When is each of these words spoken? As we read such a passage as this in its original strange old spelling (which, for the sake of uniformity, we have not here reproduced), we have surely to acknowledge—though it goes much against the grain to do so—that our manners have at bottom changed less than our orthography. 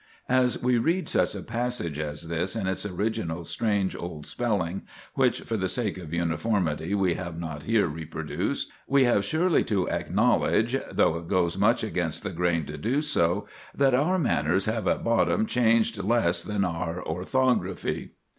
As 0.29 0.57
we 0.59 0.79
read 0.79 1.07
such 1.07 1.35
a 1.35 1.43
passage 1.43 1.99
as 1.99 2.27
this 2.27 2.55
in 2.55 2.65
its 2.65 2.87
original 2.87 3.43
strange 3.43 3.95
old 3.95 4.25
spelling 4.25 4.81
(which, 5.13 5.41
for 5.41 5.57
the 5.57 5.69
sake 5.69 5.99
of 5.99 6.11
uniformity, 6.11 6.95
we 6.95 7.13
have 7.13 7.37
not 7.39 7.61
here 7.61 7.85
reproduced), 7.85 8.71
we 8.87 9.03
have 9.03 9.23
surely 9.23 9.63
to 9.65 9.87
acknowledge—though 9.91 11.17
it 11.17 11.27
goes 11.27 11.55
much 11.55 11.83
against 11.83 12.23
the 12.23 12.31
grain 12.31 12.65
to 12.65 12.79
do 12.79 13.03
so—that 13.03 13.93
our 13.93 14.17
manners 14.17 14.65
have 14.65 14.87
at 14.87 15.03
bottom 15.03 15.45
changed 15.45 16.01
less 16.03 16.41
than 16.41 16.65
our 16.65 16.99
orthography. 17.07 18.13